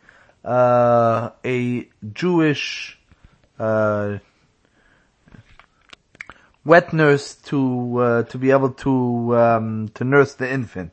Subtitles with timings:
[0.43, 2.96] uh, a Jewish
[3.59, 4.19] uh,
[6.63, 10.91] wet nurse to uh, to be able to um, to nurse the infant.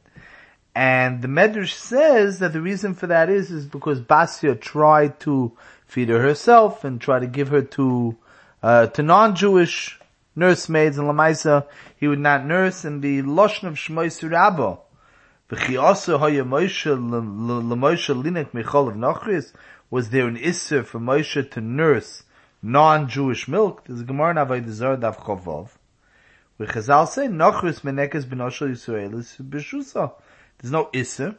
[0.75, 5.53] And the Medrash says that the reason for that is is because Basia tried to
[5.86, 8.16] feed her herself and try to give her to
[8.62, 10.00] uh, to non-Jewish
[10.36, 11.66] nursemaids and Lamaisa
[11.97, 12.84] he would not nurse.
[12.84, 14.78] And the Lashon of Shmois Rabba,
[19.91, 22.23] was there an Isser for Moshe to nurse
[22.64, 25.68] non-Jewish milk, there's a Gemara in Zarah Dav Chavov,
[26.56, 30.12] where Chazal say, Nochris menekes benoshel Yisraelis b'shusa.
[30.58, 31.36] There's no Isser.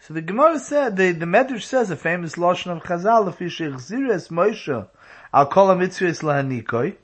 [0.00, 4.30] So the Gemara said, the, the Medrash says, a famous Lashon of Chazal, if Yishich
[4.30, 4.88] Moshe,
[5.34, 6.94] al kol ha-mitzvahs lahanikoi,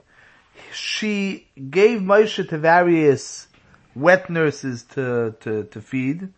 [0.72, 3.48] she gave Moshe to various
[3.96, 6.28] wet nurses to, to, to feed,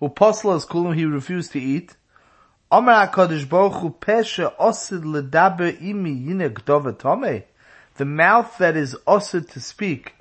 [0.00, 1.94] Uposlas kulam he refused to eat,
[2.72, 7.42] Omer HaKadosh Baruch Hu Pesha Osid Ledaber Imi Yine Gdova Tome.
[7.96, 10.14] The mouth that is osid to speak,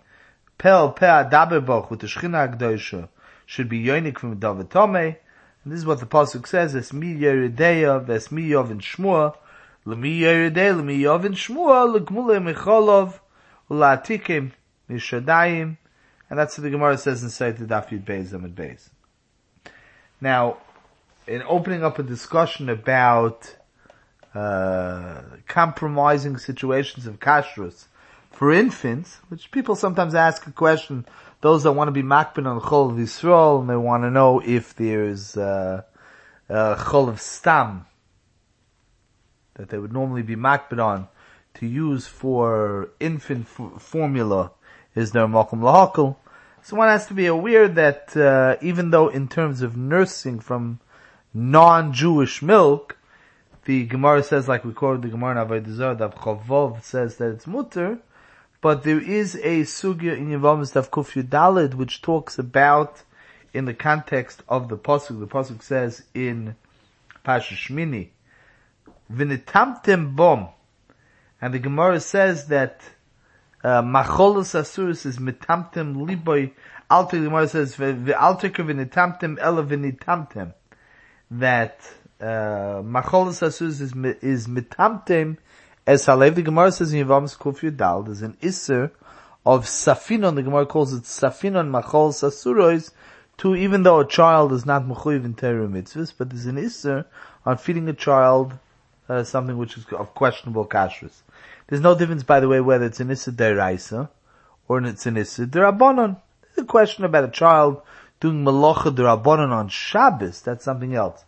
[0.58, 3.08] Pel Pe Adaber Baruch with the Shechina HaKdosha,
[3.46, 4.96] should be Yonik from Gdova Tome.
[4.96, 5.16] And
[5.64, 9.36] this is what the Pasuk says, Es mi Yeredeya, Ves mi Yovin Shmua,
[9.86, 13.20] Le mi Yeredeya, Le mi Yovin Shmua, Le Gmule Mecholov,
[13.70, 14.54] Ula Atikim,
[14.90, 15.78] Mishadayim,
[16.32, 18.90] and that's what the Gemara says inside the Daf Yud Beis Amid Beis.
[20.20, 20.58] Now,
[21.30, 23.56] in opening up a discussion about
[24.34, 27.86] uh, compromising situations of kashrus
[28.32, 31.06] for infants, which people sometimes ask a question,
[31.42, 34.42] those that want to be makbin on chol of Yisrael, and they want to know
[34.44, 35.84] if there's uh,
[36.50, 37.86] uh, chol of stam
[39.54, 41.08] that they would normally be makbin on
[41.54, 44.52] to use for infant f- formula,
[44.96, 46.16] is there makom lahakal?
[46.64, 50.80] So one has to be aware that uh, even though in terms of nursing from
[51.34, 52.98] non-Jewish milk,
[53.66, 57.46] the Gemara says, like we quoted the Gemara in Avodah that Chavov says that it's
[57.46, 58.00] mutter,
[58.62, 63.04] but there is a sugya in Yevamos Daf Kuf Dalid which talks about
[63.54, 65.20] in the context of the pasuk.
[65.20, 66.56] The pasuk says in
[67.24, 68.10] Pasha Shmini,
[69.12, 70.50] "V'nitamtem bom,"
[71.42, 72.82] and the Gemara says that
[73.64, 76.52] uh, macholus asuris is mitamtem liboy.
[76.90, 80.54] Alter the Gemara says v'alter v'nitamtem ela v'nitamtem
[81.32, 81.80] that
[82.20, 85.38] uh, Macholas Asus is, is mitamtem
[85.86, 86.36] as Halev.
[86.36, 88.92] The Gemara says in Yevamos Kuf Yudal, there's an Isser
[89.46, 92.92] of Safinon, the Gemara calls it Safinon Macholas Asurois,
[93.38, 97.06] to even though a child is not Mechuyiv in Torah mitzvahs, but there's an Isser
[97.46, 98.54] on feeding a child
[99.08, 101.22] uh, something which is of questionable kashrus.
[101.68, 104.10] There's no difference, by the way, whether it's an Isser Deraisa
[104.68, 106.18] or it's an Isser Derabonon.
[106.58, 107.82] A question about a child
[108.20, 111.26] doing malacha derabanan on Shabbos, that's something else.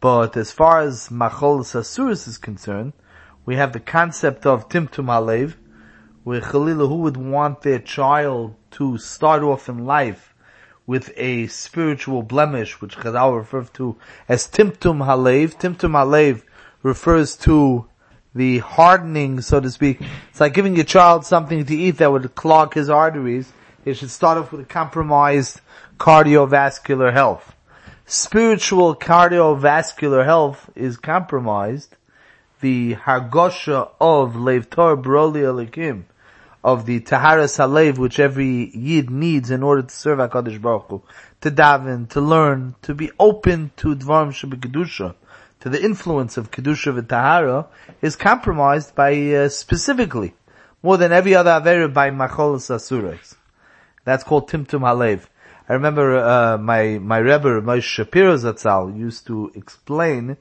[0.00, 2.92] But as far as machol sasuris is concerned,
[3.44, 5.54] we have the concept of timtum halev,
[6.24, 10.34] where Chalila who would want their child to start off in life
[10.86, 13.96] with a spiritual blemish, which Chazal refers to
[14.28, 15.54] as timtum halev.
[15.58, 16.42] Timtum halev
[16.82, 17.86] refers to
[18.34, 20.00] the hardening, so to speak.
[20.30, 23.52] It's like giving your child something to eat that would clog his arteries.
[23.84, 25.60] He should start off with a compromised
[25.98, 27.54] cardiovascular health.
[28.04, 31.96] Spiritual cardiovascular health is compromised.
[32.60, 36.02] The hargosha of leivtor broli alikim,
[36.62, 41.02] of the taharas halev, which every yid needs in order to serve Hakadosh Baruch Hu,
[41.40, 45.14] to daven, to learn, to be open to dvarim kedusha,
[45.60, 47.66] to the influence of kedusha v'tahara,
[48.02, 50.34] is compromised by uh, specifically
[50.82, 53.36] more than every other avera by macholas asurais.
[54.10, 55.28] That's called timtum halev.
[55.68, 60.36] I remember uh, my my Rebbe Moshe Shapiro Zatzal used to explain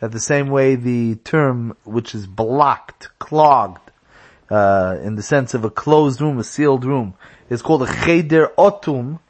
[0.00, 3.92] that the same way the term which is blocked, clogged,
[4.50, 7.14] uh, in the sense of a closed room, a sealed room,
[7.48, 9.20] is called a cheder otum.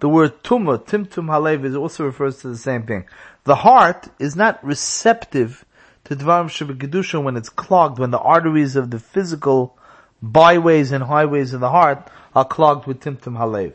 [0.00, 3.04] The word tumah, timtum halev, is also refers to the same thing.
[3.44, 5.66] The heart is not receptive
[6.04, 9.76] to dvarim shebegedusha when it's clogged, when the arteries of the physical
[10.22, 13.74] byways and highways of the heart are clogged with timtum halev.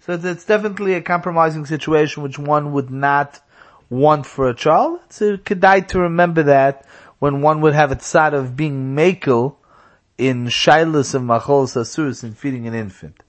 [0.00, 3.40] So it's definitely a compromising situation which one would not
[3.88, 5.00] want for a child.
[5.06, 6.86] It's a kedai to remember that
[7.18, 9.56] when one would have a tzad of being makel
[10.18, 13.22] in shilas of machol sasurus in feeding an infant.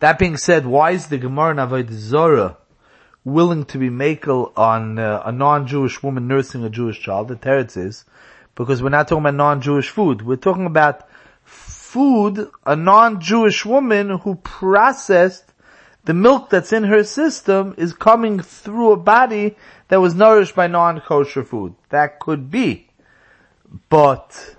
[0.00, 2.56] That being said, why is the Gemara in Zorah
[3.24, 7.28] willing to be makel on uh, a non-Jewish woman nursing a Jewish child?
[7.28, 8.04] The teretz is
[8.54, 10.22] because we're not talking about non-Jewish food.
[10.22, 11.08] We're talking about
[11.94, 15.52] food a non-Jewish woman who processed
[16.06, 19.54] the milk that's in her system is coming through a body
[19.86, 21.72] that was nourished by non-kosher food.
[21.90, 22.88] That could be.
[23.88, 24.56] But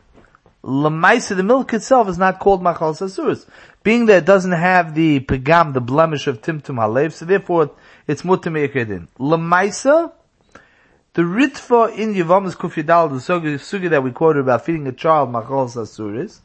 [0.63, 3.45] Lamaisa, the milk itself is not called machal sasurus.
[3.83, 7.71] Being that it doesn't have the pegam, the blemish of timtum halev, so therefore
[8.07, 9.09] it's mutter me'ekedin.
[9.19, 10.13] Lamaisa,
[11.15, 15.67] the ritva in Yevamos Kufidal, the sugi that we quoted about feeding a child machal
[15.67, 16.39] sasurus,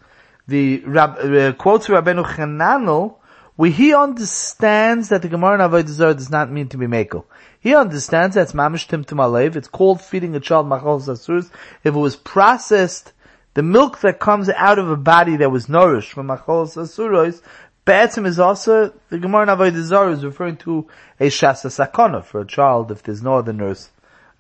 [0.50, 3.17] the rab, uh, quotes Rabbeinu Chananel,
[3.56, 7.25] where he understands that the Gemara in Avodah Zarah does not mean to be meko.
[7.61, 9.56] He understands that's mamish timtum alev.
[9.56, 11.50] It's called feeding a child machal sasurus
[11.85, 13.12] if it was processed
[13.55, 17.43] the milk that comes out of a body that was nourished from Acholos Asuros,
[17.85, 20.87] Be'etzim is also, the Gemara in Avodah Zarah is referring to
[21.19, 23.91] a Shasa Sakona for a child, if there's no other nurse,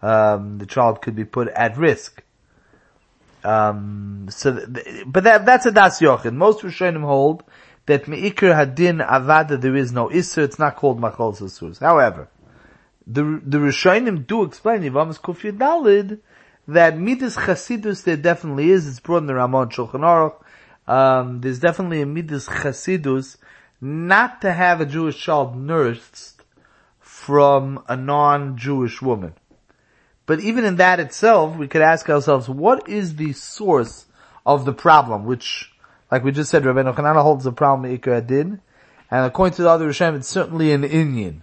[0.02, 2.22] um, the child could be put at risk.
[3.44, 6.34] Um, so, th- but that, that's a Das Yochid.
[6.34, 7.42] Most Rishonim hold
[7.86, 11.80] that meikir Hadin Avada there is no Isser, it's not called Machol Sasuros.
[11.80, 12.28] However,
[13.06, 16.20] the, the Rishonim do explain, Yevamos Kufya Dalid,
[16.68, 18.86] that midas chasidus there definitely is.
[18.86, 20.36] It's brought in the Ramon Shulchan Aruch.
[20.86, 23.36] Um, there's definitely a midas chasidus
[23.80, 26.42] not to have a Jewish child nursed
[26.98, 29.34] from a non-Jewish woman.
[30.26, 34.06] But even in that itself, we could ask ourselves, what is the source
[34.46, 35.24] of the problem?
[35.24, 35.72] Which,
[36.10, 38.60] like we just said, Rabbi Hanana holds the problem Ikar Adin,
[39.10, 41.42] and according to the other Rishonim, it's certainly an Indian.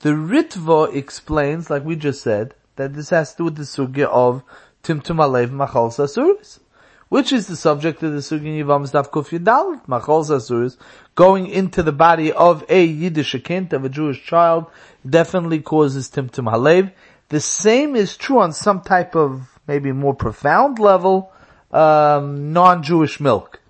[0.00, 4.04] The Ritva explains, like we just said, that this has to do with the sugya
[4.04, 4.42] of
[4.84, 6.60] Timtum Alev Machal Sasuris,
[7.08, 10.76] which is the subject of the sugya Yivam Stav Kuf Machal Sasuris,
[11.14, 14.66] going into the body of a Yiddish kind, of a Jewish child,
[15.08, 16.92] definitely causes Timtum Halev.
[17.28, 21.32] The same is true on some type of, maybe more profound level,
[21.72, 23.60] um, non-Jewish milk.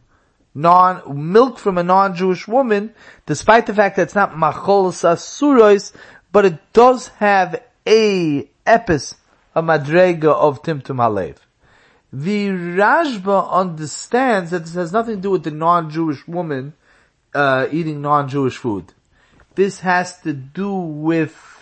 [0.54, 2.94] Non, milk from a non-Jewish woman,
[3.26, 5.92] despite the fact that it's not machol sasuros,
[6.32, 9.14] but it does have a epis,
[9.54, 11.36] a madrega of Timtum Halev.
[12.12, 16.74] The Rashba understands that this has nothing to do with the non-Jewish woman
[17.34, 18.92] uh, eating non-Jewish food.
[19.54, 21.55] This has to do with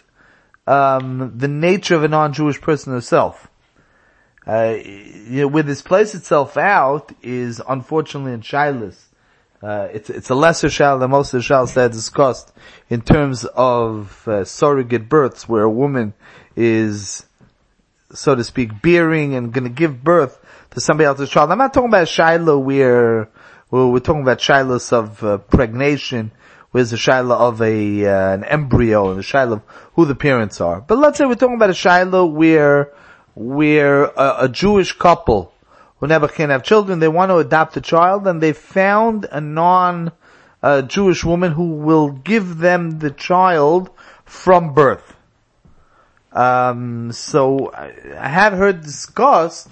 [0.66, 3.48] um, the nature of a non-Jewish person herself.
[4.46, 9.00] Uh, you know, where this plays itself out is unfortunately in Shilas.
[9.62, 12.52] Uh, it's, it's a lesser shal than most of the shals that are discussed
[12.90, 16.12] in terms of uh, surrogate births where a woman
[16.54, 17.24] is,
[18.12, 20.38] so to speak, bearing and to give birth
[20.72, 21.50] to somebody else's child.
[21.50, 23.30] I'm not talking about Shiloh where,
[23.70, 26.30] where we're talking about Shilohs of uh, pregnation,
[26.74, 29.62] where's the Shiloh of a, uh, an embryo and the Shiloh of
[29.92, 30.80] who the parents are.
[30.80, 32.92] But let's say we're talking about a Shiloh where,
[33.36, 35.54] where a, a Jewish couple
[35.98, 39.40] who never can have children, they want to adopt a child and they found a
[39.40, 40.10] non,
[40.64, 43.90] uh, Jewish woman who will give them the child
[44.24, 45.14] from birth.
[46.32, 49.68] Um, so I have heard discussed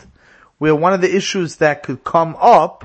[0.59, 2.85] where one of the issues that could come up,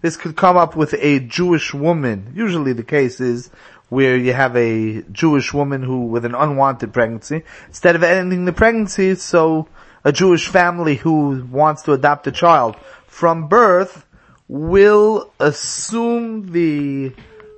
[0.00, 2.32] this could come up with a Jewish woman.
[2.34, 3.50] Usually the case is
[3.88, 8.52] where you have a Jewish woman who, with an unwanted pregnancy, instead of ending the
[8.52, 9.68] pregnancy, so
[10.04, 12.76] a Jewish family who wants to adopt a child
[13.06, 14.04] from birth
[14.46, 17.12] will assume the,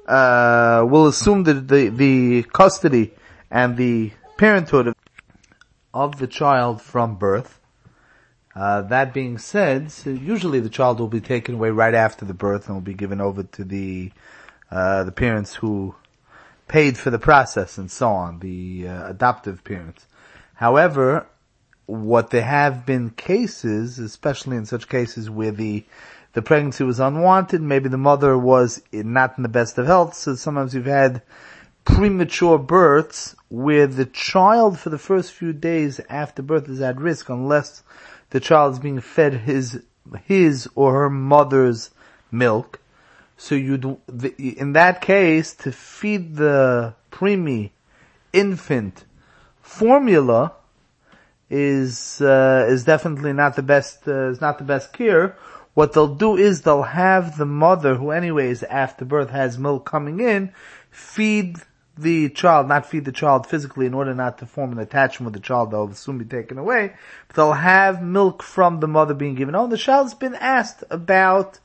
[0.06, 3.12] uh, will assume the, the, the custody
[3.50, 4.94] and the parenthood of
[5.92, 7.60] of the child from birth.
[8.61, 12.35] Uh, that being said, so usually the child will be taken away right after the
[12.35, 14.12] birth and will be given over to the
[14.71, 15.95] uh, the parents who
[16.69, 20.07] paid for the process and so on, the uh, adoptive parents.
[20.52, 21.26] However,
[21.87, 25.87] what there have been cases, especially in such cases where the
[26.35, 30.35] the pregnancy was unwanted, maybe the mother was not in the best of health, so
[30.35, 31.23] sometimes you've had
[31.87, 37.31] premature births where the child for the first few days after birth is at risk
[37.31, 37.83] unless
[38.30, 39.82] the child is being fed his,
[40.25, 41.90] his or her mother's
[42.30, 42.80] milk.
[43.37, 44.00] So you
[44.38, 47.70] in that case, to feed the preemie
[48.32, 49.04] infant
[49.62, 50.52] formula
[51.49, 55.37] is uh, is definitely not the best uh, is not the best cure.
[55.75, 60.20] What they'll do is they'll have the mother, who anyways after birth has milk coming
[60.20, 60.52] in,
[60.90, 61.56] feed
[62.00, 65.40] the child, not feed the child physically in order not to form an attachment with
[65.40, 66.92] the child that will soon be taken away,
[67.28, 69.54] but they'll have milk from the mother being given.
[69.54, 71.59] Oh, the child's been asked about,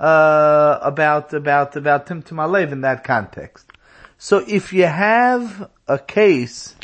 [0.00, 3.70] uh, about, about, about Timtum Alev in that context.
[4.18, 6.74] So if you have a case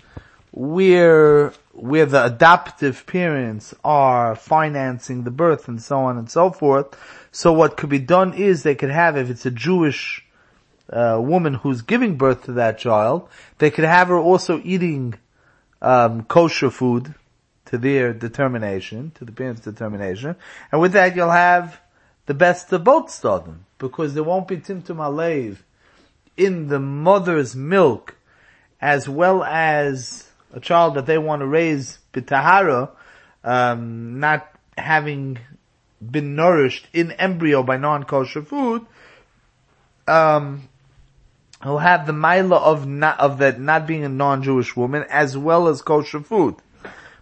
[0.52, 6.98] where, where the adoptive parents are financing the birth and so on and so forth,
[7.32, 10.24] so what could be done is they could have, if it's a Jewish
[10.92, 13.28] uh, woman who's giving birth to that child,
[13.58, 15.14] they could have her also eating
[15.80, 17.14] um, kosher food
[17.66, 20.34] to their determination, to the parents' determination,
[20.72, 21.80] and with that you'll have
[22.26, 25.58] the best of both stardom, because there won't be timtum alev
[26.36, 28.16] in the mother's milk,
[28.80, 32.90] as well as a child that they want to raise bitahara,
[33.44, 35.38] um, not having
[36.00, 38.84] been nourished in embryo by non-kosher food,
[40.08, 40.68] um,
[41.62, 45.68] who have the mila of not, of that not being a non-Jewish woman as well
[45.68, 46.56] as kosher food.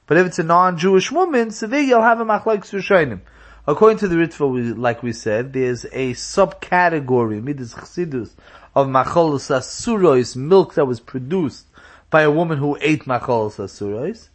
[0.06, 3.20] But if it's a non-Jewish woman, so there you'll have a machlaik sushanim.
[3.66, 8.30] According to the Ritva, like we said, there's a subcategory, midas chassidus,
[8.74, 11.66] of macholus asurois, milk that was produced
[12.08, 14.28] by a woman who ate macholus asurois.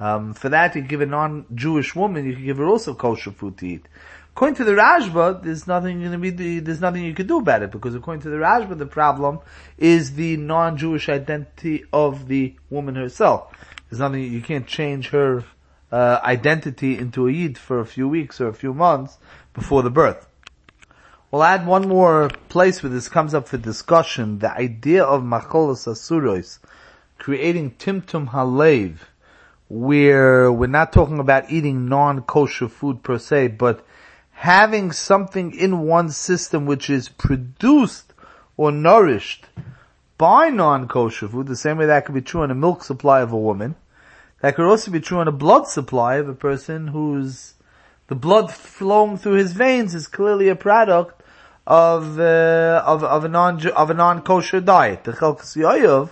[0.00, 3.58] Um, for that, you give a non-Jewish woman, you can give her also kosher food
[3.58, 3.86] to eat.
[4.34, 7.62] According to the Rashba, there's nothing going to be, there's nothing you can do about
[7.62, 9.38] it because according to the Rashba, the problem
[9.78, 13.52] is the non-Jewish identity of the woman herself.
[13.88, 15.44] There's nothing, you can't change her
[15.92, 19.18] uh, identity into a Yid for a few weeks or a few months
[19.52, 20.26] before the birth.
[21.30, 25.86] We'll add one more place where this comes up for discussion, the idea of macholos
[25.86, 26.58] asuros,
[27.18, 28.96] creating timtum halev,
[29.68, 33.86] where we're not talking about eating non-kosher food per se, but
[34.34, 38.12] having something in one system which is produced
[38.56, 39.46] or nourished
[40.18, 43.32] by non-kosher food, the same way that could be true in a milk supply of
[43.32, 43.74] a woman,
[44.40, 47.54] that could also be true in a blood supply of a person whose
[48.08, 51.22] the blood flowing through his veins is clearly a product
[51.66, 55.04] of uh, of of a non of a non kosher diet.
[55.04, 56.10] The Chelkas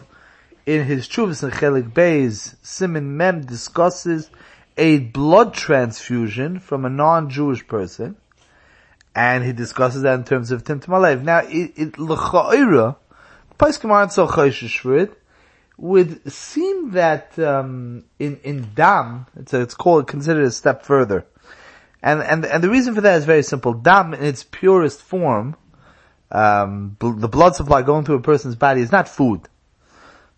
[0.64, 4.30] in his Chuvas and Chelik Beis Simon Mem discusses
[4.76, 8.16] a blood transfusion from a non-Jewish person,
[9.14, 11.22] and he discusses that in terms of Alev.
[11.22, 12.96] Now, it, it l'cha'ira,
[14.10, 14.26] so
[14.78, 15.18] for it,
[15.76, 21.26] would seem that um, in in dam, it's, a, it's called considered a step further,
[22.02, 23.74] and and and the reason for that is very simple.
[23.74, 25.56] Dam in its purest form,
[26.30, 29.48] um, bl- the blood supply going through a person's body is not food.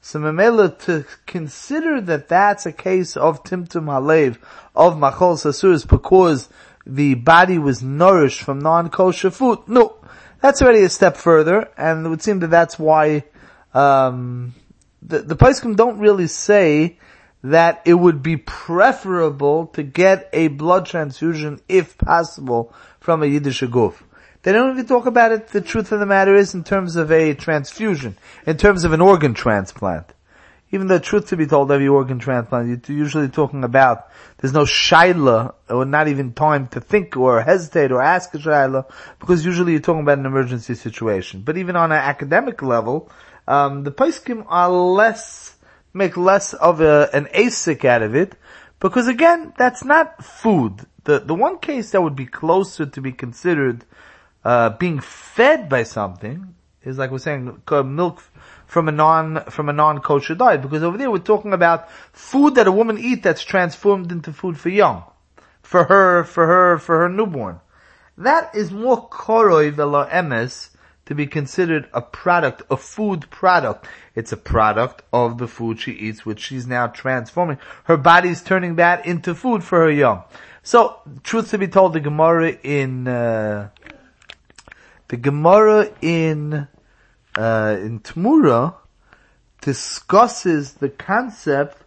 [0.05, 4.37] So Memela to consider that that's a case of Timtum Halev,
[4.77, 6.51] of Machol Sasuris, because
[6.85, 9.61] the body was nourished from non-kosher food.
[9.67, 9.97] No,
[10.43, 13.25] that's already a step further, and it would seem that that's why,
[13.73, 14.55] um,
[15.01, 16.99] the, the Paiskim don't really say
[17.43, 23.63] that it would be preferable to get a blood transfusion, if possible, from a Yiddish
[23.63, 23.95] guf.
[24.45, 25.49] They don't even talk about it.
[25.49, 29.01] The truth of the matter is in terms of a transfusion, in terms of an
[29.01, 30.13] organ transplant.
[30.71, 34.65] Even though truth to be told, every organ transplant, you're usually talking about, there's no
[34.65, 38.85] shaila, or not even time to think or hesitate or ask a shaila,
[39.19, 41.41] because usually you're talking about an emergency situation.
[41.41, 43.11] But even on an academic level,
[43.49, 45.57] um, the Paiskim are less,
[45.95, 48.35] make less of a, an ASIC out of it,
[48.79, 50.85] because again, that's not food.
[51.05, 53.87] The, the one case that would be closer to be considered
[54.45, 58.23] uh, being fed by something is like we're saying milk
[58.67, 62.57] from a non from a non kosher diet because over there we're talking about food
[62.57, 65.05] that a woman eats that's transformed into food for young,
[65.63, 67.61] for her for her for her newborn.
[68.19, 70.71] That is more koroi velo emes
[71.07, 73.87] to be considered a product, a food product.
[74.15, 77.59] It's a product of the food she eats, which she's now transforming.
[77.85, 80.23] Her body's turning that into food for her young.
[80.63, 83.69] So, truth to be told, the Gemara in uh,
[85.09, 86.69] the Gemara in
[87.37, 88.75] uh, in Tmura
[89.61, 91.83] discusses the concept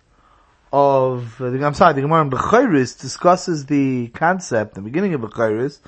[0.74, 5.79] of, uh, I'm sorry, the Gemara in Bechoros discusses the concept, the beginning of Bechoros,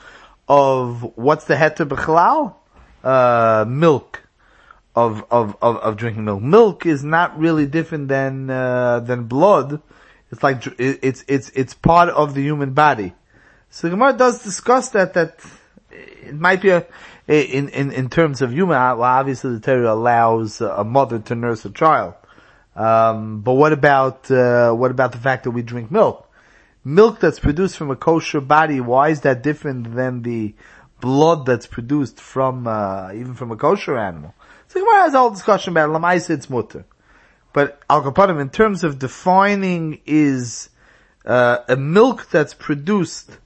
[0.48, 2.56] of what's the heter bechlal?
[3.04, 4.24] Uh, milk.
[4.96, 6.42] Of, of, of, of drinking milk.
[6.42, 9.82] Milk is not really different than, uh, than blood.
[10.32, 13.14] It's like, it's, it's, it's part of the human body.
[13.70, 15.40] So the Gemara does discuss that, that
[15.92, 16.86] it might be a,
[17.30, 21.64] in, in, in terms of human, well obviously the Torah allows a mother to nurse
[21.64, 22.16] a child.
[22.76, 26.28] Um, but what about, uh, what about the fact that we drink milk?
[26.84, 30.56] Milk that's produced from a kosher body, why is that different than the
[31.02, 34.34] blood that's produced from, uh, even from a kosher animal?
[34.68, 36.86] So Gemara has a whole discussion about Lamaisa, it's mutter.
[37.54, 40.70] But Al Kapadim, in terms of defining is,
[41.26, 43.38] uh, a milk that's produced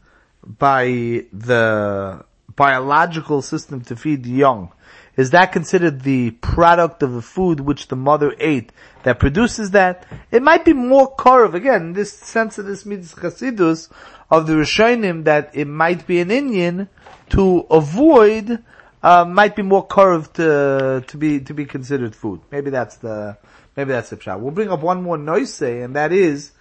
[0.45, 2.23] by the
[2.55, 4.71] biological system to feed the young,
[5.15, 8.71] is that considered the product of the food which the mother ate
[9.03, 10.07] that produces that?
[10.31, 13.89] It might be more korov, again, this sense of this mitzvah chasidus
[14.31, 16.89] of the Rishonim that it might be an Indian
[17.29, 18.63] to avoid,
[19.03, 22.41] uh, might be more korov to, to be, to be considered food.
[22.51, 23.37] Maybe that's the,
[23.77, 24.41] maybe that's the shot.
[24.41, 26.53] We'll bring up one more noise, and that is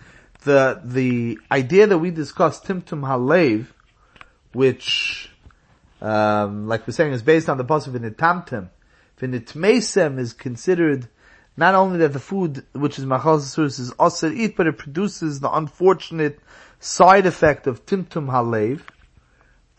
[0.44, 3.66] the, the idea that we discussed, Timtum Halev,
[4.52, 5.31] which
[6.02, 8.68] um, like we're saying, is based on the pasuk v'nitamtem.
[9.20, 11.08] V'nitmeisem is considered
[11.56, 15.40] not only that the food, which is machal surus, is also eat, but it produces
[15.40, 16.40] the unfortunate
[16.80, 18.80] side effect of timtum halev.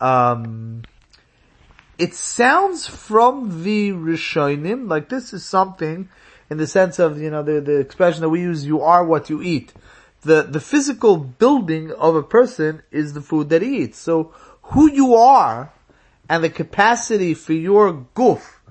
[0.00, 0.82] Um,
[1.98, 6.08] it sounds from the Rishonim like this is something
[6.48, 9.28] in the sense of, you know, the, the expression that we use, you are what
[9.28, 9.72] you eat.
[10.22, 13.98] The, the physical building of a person is the food that he eats.
[13.98, 15.73] So who you are
[16.28, 18.62] and the capacity for your goof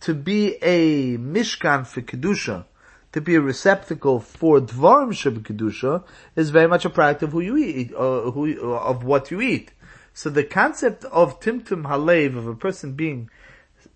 [0.00, 2.64] to be a mishkan for kedusha,
[3.12, 6.04] to be a receptacle for dvarim sheb kedusha,
[6.36, 9.40] is very much a product of who you eat, uh, who, uh, of what you
[9.40, 9.72] eat.
[10.12, 13.30] So the concept of timtum halev, of a person being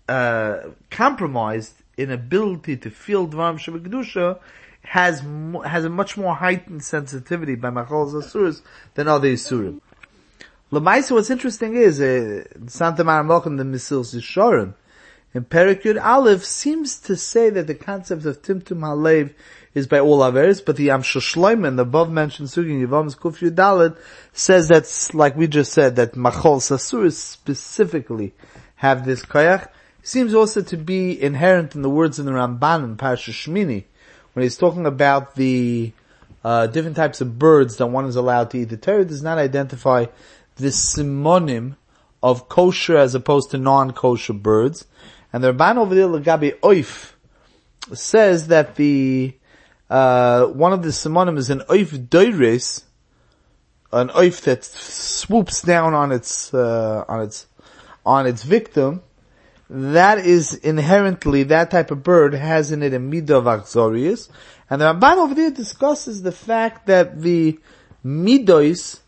[0.09, 4.39] uh, compromised in ability to feel dvarim sheb kedusha,
[4.81, 5.23] has
[5.65, 8.61] has a much more heightened sensitivity by machal zasuras
[8.95, 9.79] than other isurim.
[10.73, 14.73] Lemaisa, what's interesting is, uh, Santa Mara Malcolm, the Mesilas Yesharim,
[15.35, 19.35] in Perikud Aleph seems to say that the concept of Timtum Halev
[19.75, 23.51] is by all others, but the Yam Shel Shlomo, the above mentioned Sugin Yavam's Kufyu
[23.51, 23.95] Dalet,
[24.31, 28.33] says that, like we just said, that Machol Sasur specifically
[28.77, 29.67] have this koyach.
[30.01, 33.83] Seems also to be inherent in the words in the Ramban in Parashat Shmini,
[34.33, 35.93] when he's talking about the
[36.43, 38.69] uh, different types of birds that one is allowed to eat.
[38.69, 40.07] The Torah does not identify
[40.55, 41.75] the simonim
[42.21, 44.85] of kosher as opposed to non-kosher birds.
[45.31, 47.11] And the Ramban over there, Lagabi Oif,
[47.93, 49.35] says that the,
[49.89, 52.83] uh, one of the simonim is an Oif Doiris,
[53.91, 57.47] an Oif that swoops down on its, uh, on its,
[58.05, 59.01] on its victim.
[59.69, 64.29] That is inherently, that type of bird has in it a midah of.
[64.69, 67.59] And the Ramban over there discusses the fact that the
[68.05, 68.99] midos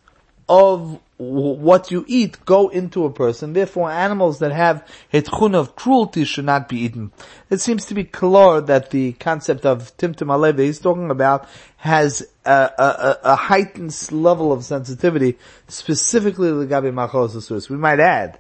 [0.48, 3.54] of what you eat go into a person.
[3.54, 7.12] Therefore, animals that have hitchun of cruelty should not be eaten.
[7.50, 11.48] It seems to be clear that the concept of timtum that he's talking about
[11.78, 18.40] has a, a, a heightened level of sensitivity, specifically the gabi machos We might add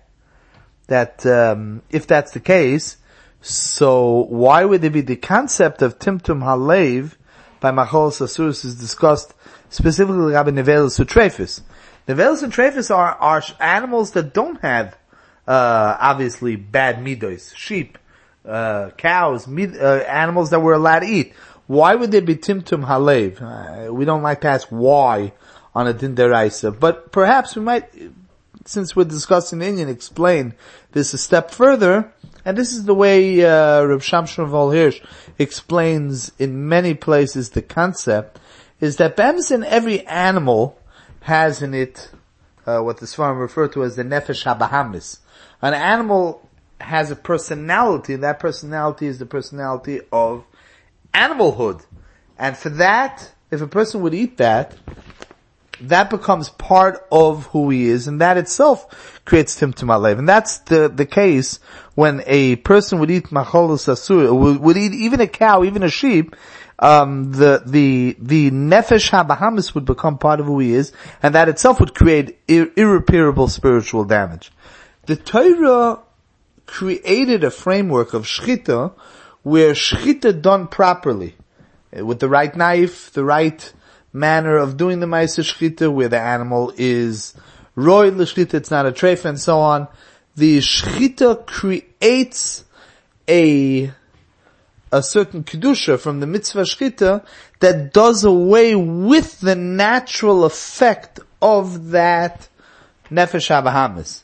[0.87, 2.97] that um, if that's the case,
[3.41, 7.13] so why would it be the concept of timtum halev
[7.61, 9.33] by machos is discussed
[9.69, 11.61] specifically Rabbi Nevelus Sutrefis?
[12.07, 14.95] Nevelis and Trefis are, are animals that don't have,
[15.47, 17.55] uh, obviously bad midos.
[17.55, 17.97] Sheep,
[18.47, 21.33] uh, cows, mid, uh, animals that we're allowed to eat.
[21.67, 23.41] Why would they be timtum halev?
[23.41, 25.33] Uh, we don't like to ask why
[25.73, 27.89] on a dinderaisa, but perhaps we might,
[28.65, 30.53] since we're discussing Indian, explain
[30.91, 32.11] this a step further.
[32.45, 35.01] And this is the way uh, Reb Shamshon
[35.39, 38.39] explains in many places the concept,
[38.79, 40.77] is that Bems in every animal
[41.25, 42.11] has in it
[42.67, 45.17] uh, what the Svarim refer to as the nefesh habahamis.
[45.59, 46.47] An animal
[46.79, 50.45] has a personality, and that personality is the personality of
[51.15, 51.83] animalhood.
[52.37, 54.77] And for that, if a person would eat that,
[55.81, 60.19] that becomes part of who he is, and that itself creates timtum alev.
[60.19, 61.59] And that's the, the case
[61.95, 65.89] when a person would eat macholus asur, would, would eat even a cow, even a
[65.89, 66.35] sheep,
[66.79, 70.91] um, the the the nefesh habahamis would become part of who he is,
[71.23, 74.51] and that itself would create ir- irreparable spiritual damage.
[75.05, 75.99] The Torah
[76.65, 78.93] created a framework of shchita
[79.43, 81.35] where shchita done properly,
[81.91, 83.71] with the right knife, the right
[84.11, 87.35] manner of doing the ma'aser shchita, where the animal is
[87.75, 89.87] roy l'shchita, it's not a treif, and so on.
[90.35, 92.65] The shchita creates
[93.29, 93.91] a
[94.95, 97.25] a certain kedusha from the mitzvah shchita
[97.59, 102.47] that does away with the natural effect of that
[103.11, 104.23] nefesh habahamis.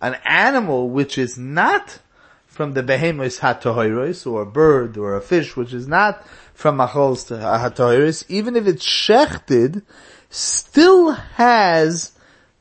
[0.00, 2.00] an animal which is not
[2.46, 7.28] from the behemoths hatohiris, or a bird, or a fish, which is not from machols
[7.28, 9.82] to hatohiris, even if it's shechted,
[10.28, 12.10] still has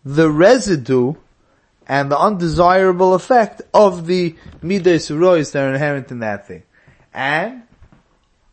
[0.06, 1.16] the residue
[1.88, 6.62] and the undesirable effect of the midas rois that are inherent in that thing.
[7.14, 7.64] And,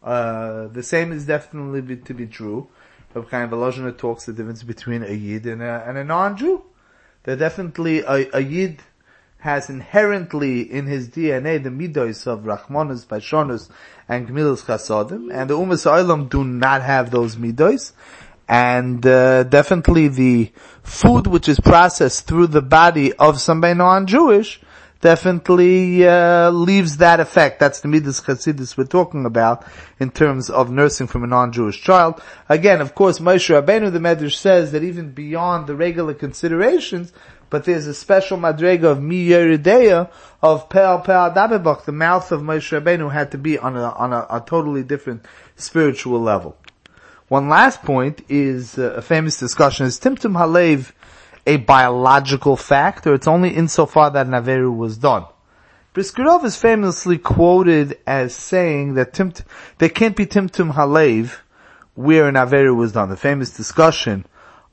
[0.03, 2.69] uh, the same is definitely be, to be true.
[3.15, 6.63] Rabbi Chaim Volozhiner talks the difference between a Yid and a, and a non-Jew.
[7.25, 8.81] That definitely a, a Yid
[9.39, 13.69] has inherently in his DNA the midos of Rachmanus, Bashanus,
[14.09, 17.93] and Gemilas Chasodim, and the Umas Olam do not have those midos,
[18.49, 24.61] and uh, definitely the food which is processed through the body of somebody non-Jewish
[25.07, 27.61] definitely uh, leaves that effect.
[27.61, 29.65] That's the midas chassidus we're talking about
[30.01, 32.21] in terms of nursing from a non-Jewish child.
[32.49, 37.13] Again, of course, Moshe Rabbeinu, the Medrash says that even beyond the regular considerations,
[37.51, 40.11] but there's a special madrega of mi yerideya
[40.43, 41.85] of pe'al pe'al dabebach.
[41.85, 45.25] The mouth of Moshe Rabbeinu had to be on a, on a, a totally different
[45.55, 46.57] spiritual level.
[47.29, 49.87] One last point is uh, a famous discussion.
[49.87, 50.91] Is Timtum Halev
[51.47, 55.25] a biological fact, or it's only insofar that Naveru was done?
[55.95, 59.43] Briskerov is famously quoted as saying that timt,
[59.79, 61.39] there can't be Timtum Halev
[61.95, 63.09] where an Averu was done.
[63.09, 64.27] The famous discussion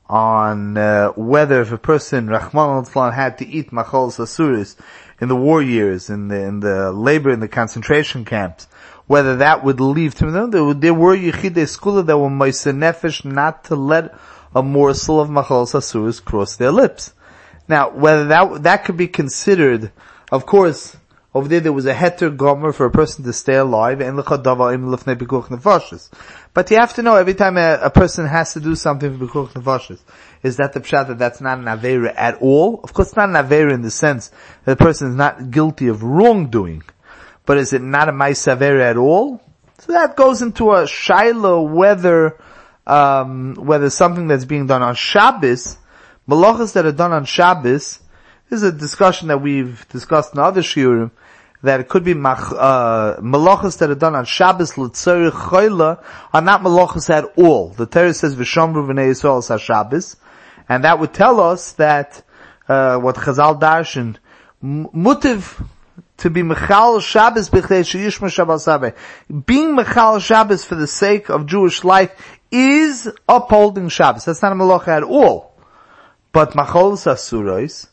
[0.06, 4.76] on uh, whether if a person, Rahman al had to eat machol sasuris
[5.18, 8.68] in the war years, in the, in the labor in the concentration camps,
[9.06, 10.50] whether that would leave them.
[10.50, 14.14] There, there were yichidei skula that were nefesh not to let
[14.54, 17.12] a morsel of machol sasuris cross their lips.
[17.68, 19.90] Now, whether that, that could be considered,
[20.30, 20.96] of course,
[21.34, 24.16] over there, there was a heter gomer for a person to stay alive, and
[26.54, 29.26] But you have to know every time a, a person has to do something for
[29.26, 29.98] bikuch nefashis,
[30.44, 32.78] is that the pshat that that's not an avera at all?
[32.84, 34.30] Of course, it's not an avera in the sense
[34.64, 36.84] that the person is not guilty of wrongdoing,
[37.46, 39.42] but is it not a ma'isavera at all?
[39.78, 42.38] So that goes into a shaila whether
[42.86, 45.78] um, whether something that's being done on Shabbos,
[46.28, 48.00] malachas that are done on Shabbos,
[48.50, 51.10] this is a discussion that we've discussed in other shiurim,
[51.62, 56.42] that it could be mach, uh, malachas that are done on Shabbos l'tzorich choyla are
[56.42, 57.70] not malachas at all.
[57.70, 60.16] The Torah says v'shomru v'nei Yisrael sa Shabbos,
[60.68, 62.22] and that would tell us that
[62.68, 64.16] uh, what Chazal darshan
[64.62, 65.66] mutiv
[66.18, 68.66] to be Mechal Shabbos b'chdei sheyishma Shabbos
[69.46, 74.24] Being Mechal Shabbos for the sake of Jewish life is upholding Shabbos.
[74.24, 75.54] That's not a malacha at all.
[76.32, 77.88] But Machol Sasurais,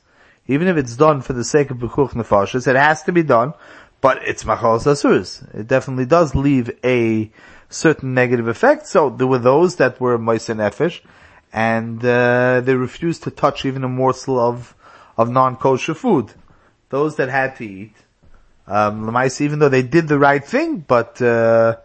[0.47, 3.53] even if it's done for the sake of Bekuch Nefashis, it has to be done,
[4.01, 5.53] but it's Machal Sasuris.
[5.55, 7.31] It definitely does leave a
[7.69, 8.87] certain negative effect.
[8.87, 11.01] So there were those that were Moisen Nefesh,
[11.53, 14.75] and uh, they refused to touch even a morsel of,
[15.17, 16.33] of non-kosher food.
[16.89, 17.93] Those that had to eat,
[18.67, 21.77] um, even though they did the right thing, but uh,